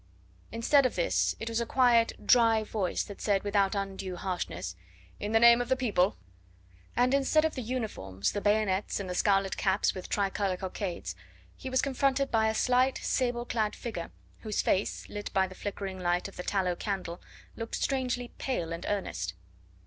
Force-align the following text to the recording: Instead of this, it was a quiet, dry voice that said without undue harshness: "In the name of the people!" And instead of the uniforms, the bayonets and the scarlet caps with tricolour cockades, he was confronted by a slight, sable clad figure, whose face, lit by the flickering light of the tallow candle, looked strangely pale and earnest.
Instead 0.51 0.83
of 0.87 0.95
this, 0.95 1.35
it 1.39 1.47
was 1.47 1.61
a 1.61 1.65
quiet, 1.67 2.25
dry 2.25 2.63
voice 2.63 3.03
that 3.03 3.21
said 3.21 3.43
without 3.43 3.75
undue 3.75 4.15
harshness: 4.15 4.75
"In 5.19 5.31
the 5.31 5.39
name 5.39 5.61
of 5.61 5.69
the 5.69 5.75
people!" 5.75 6.17
And 6.95 7.13
instead 7.13 7.45
of 7.45 7.53
the 7.53 7.61
uniforms, 7.61 8.31
the 8.31 8.41
bayonets 8.41 8.99
and 8.99 9.07
the 9.07 9.13
scarlet 9.13 9.57
caps 9.57 9.93
with 9.93 10.09
tricolour 10.09 10.57
cockades, 10.57 11.15
he 11.55 11.69
was 11.69 11.83
confronted 11.83 12.31
by 12.31 12.47
a 12.49 12.55
slight, 12.55 12.97
sable 13.03 13.45
clad 13.45 13.75
figure, 13.75 14.09
whose 14.39 14.63
face, 14.63 15.07
lit 15.07 15.31
by 15.33 15.45
the 15.45 15.53
flickering 15.53 15.99
light 15.99 16.27
of 16.27 16.35
the 16.35 16.41
tallow 16.41 16.75
candle, 16.75 17.21
looked 17.55 17.75
strangely 17.75 18.29
pale 18.39 18.73
and 18.73 18.87
earnest. 18.89 19.35